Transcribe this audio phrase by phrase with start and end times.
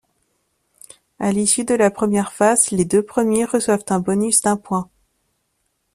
[1.19, 4.89] À l'issue de la première phase, les deux premiers reçoivent un bonus d'un point.